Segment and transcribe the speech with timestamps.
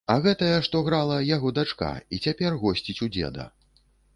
[0.11, 3.49] А гэтая, што грала, яго дачка, і цяпер госціць у дзеда.